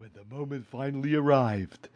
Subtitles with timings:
[0.00, 1.90] When the moment finally arrived,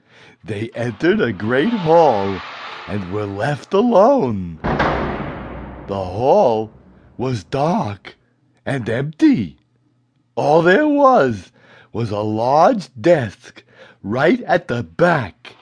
[0.45, 2.39] they entered a great hall
[2.87, 4.59] and were left alone.
[4.63, 6.71] The hall
[7.17, 8.17] was dark
[8.67, 9.57] and empty.
[10.35, 11.51] All there was
[11.95, 13.65] was a large desk
[14.03, 15.57] right at the back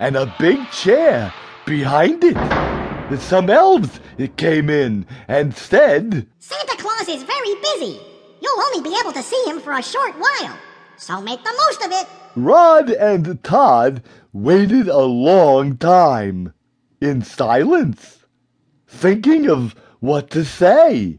[0.00, 1.32] and a big chair
[1.64, 3.20] behind it.
[3.20, 4.00] Some elves
[4.36, 8.00] came in and said, Santa Claus is very busy.
[8.42, 10.58] You'll only be able to see him for a short while.
[10.96, 12.06] So make the most of it.
[12.36, 16.52] Rod and Todd waited a long time
[17.00, 18.24] in silence,
[18.86, 21.18] thinking of what to say.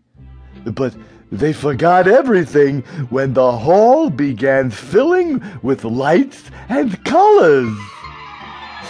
[0.65, 0.95] But
[1.31, 7.77] they forgot everything when the hall began filling with lights and colors.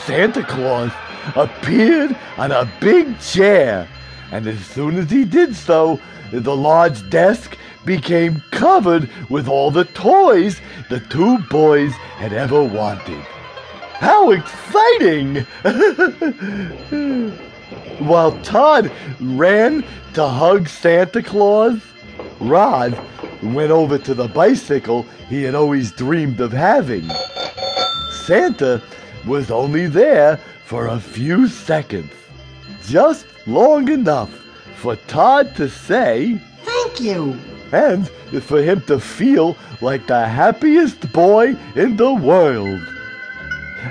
[0.05, 0.91] Santa Claus
[1.35, 3.87] appeared on a big chair,
[4.31, 5.99] and as soon as he did so,
[6.31, 13.21] the large desk became covered with all the toys the two boys had ever wanted.
[13.99, 15.45] How exciting!
[17.99, 21.79] While Todd ran to hug Santa Claus,
[22.39, 22.99] Rod
[23.41, 27.09] went over to the bicycle he had always dreamed of having.
[28.25, 28.81] Santa
[29.25, 32.11] was only there for a few seconds,
[32.85, 34.31] just long enough
[34.75, 37.39] for Todd to say, Thank you.
[37.75, 38.07] And
[38.41, 42.81] for him to feel like the happiest boy in the world.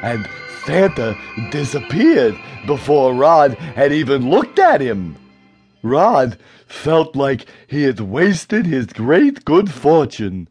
[0.03, 0.27] And
[0.65, 1.15] Santa
[1.51, 2.35] disappeared
[2.67, 5.17] before Rod had even looked at him.
[5.83, 10.49] Rod felt like he had wasted his great good fortune.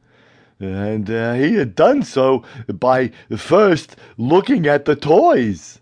[0.59, 5.81] And uh, he had done so by first looking at the toys.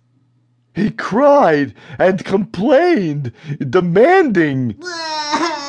[0.73, 4.77] He cried and complained, demanding,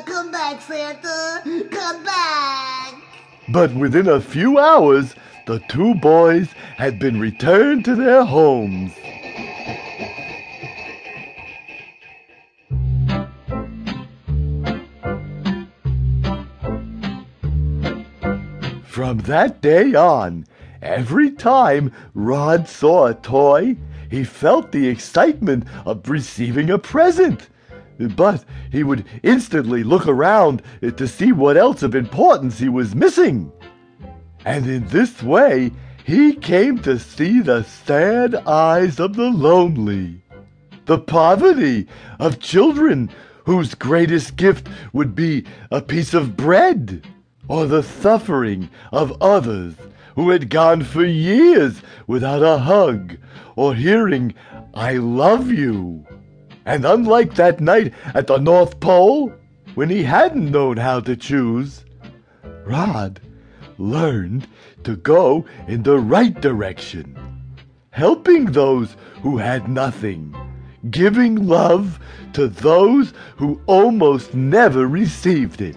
[0.00, 1.42] Come back, Santa.
[1.70, 2.94] Come back.
[3.50, 5.14] But within a few hours,
[5.46, 8.92] the two boys had been returned to their homes.
[18.84, 20.46] From that day on,
[20.80, 23.76] every time Rod saw a toy,
[24.10, 27.48] he felt the excitement of receiving a present.
[27.98, 33.52] But he would instantly look around to see what else of importance he was missing.
[34.44, 35.70] And in this way,
[36.04, 40.22] he came to see the sad eyes of the lonely,
[40.86, 41.86] the poverty
[42.18, 43.08] of children
[43.44, 47.06] whose greatest gift would be a piece of bread,
[47.48, 49.74] or the suffering of others
[50.14, 53.16] who had gone for years without a hug
[53.56, 54.34] or hearing,
[54.74, 56.06] I love you.
[56.64, 59.32] And unlike that night at the North Pole,
[59.74, 61.84] when he hadn't known how to choose,
[62.64, 63.20] Rod
[63.78, 64.46] learned
[64.84, 67.16] to go in the right direction,
[67.90, 70.34] helping those who had nothing,
[70.90, 71.98] giving love
[72.34, 75.76] to those who almost never received it,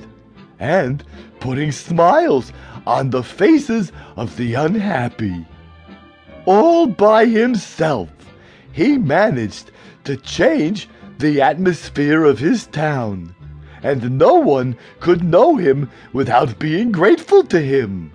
[0.59, 1.03] and
[1.39, 2.51] putting smiles
[2.85, 5.45] on the faces of the unhappy.
[6.45, 8.09] All by himself,
[8.71, 9.71] he managed
[10.05, 10.87] to change
[11.19, 13.35] the atmosphere of his town,
[13.83, 18.11] and no one could know him without being grateful to him.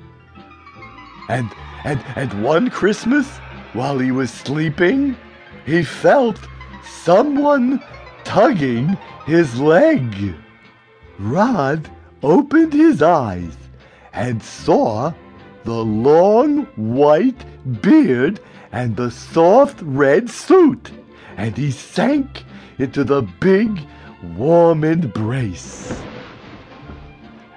[1.28, 1.50] And
[1.84, 3.38] and and one Christmas,
[3.72, 5.16] while he was sleeping,
[5.64, 6.38] he felt
[6.84, 7.82] someone
[8.24, 8.96] tugging
[9.26, 10.34] his leg.
[11.18, 11.90] Rod
[12.22, 13.56] opened his eyes
[14.12, 15.12] and saw
[15.64, 17.44] the long white
[17.82, 18.40] beard
[18.72, 20.90] and the soft red suit
[21.40, 22.44] and he sank
[22.78, 23.80] into the big,
[24.36, 25.90] warm embrace.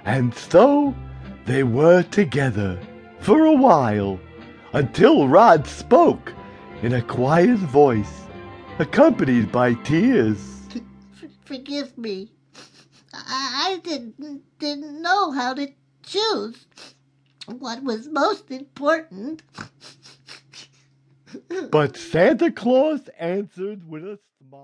[0.06, 0.94] And so
[1.44, 2.80] they were together
[3.20, 4.18] for a while
[4.72, 6.32] until Rod spoke
[6.80, 8.22] in a quiet voice,
[8.78, 10.66] accompanied by tears.
[11.44, 12.32] Forgive me.
[13.12, 15.68] I, didn't didn't know how to
[16.02, 16.66] choose
[17.58, 19.42] what was most important.
[21.70, 24.62] But Santa Claus answered with a smile.